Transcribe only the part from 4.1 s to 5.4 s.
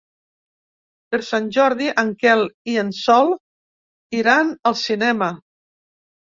iran al cinema.